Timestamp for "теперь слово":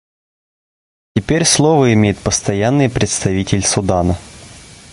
1.15-1.93